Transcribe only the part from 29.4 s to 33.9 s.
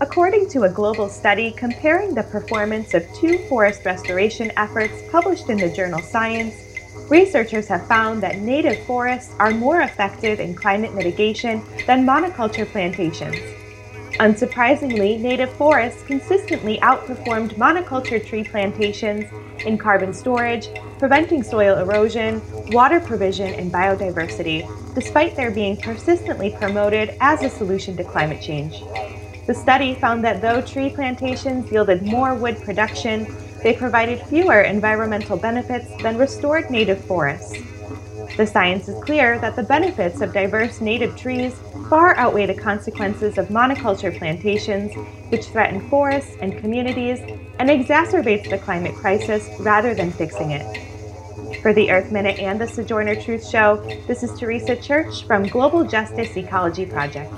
The study found that though tree plantations yielded more wood production, they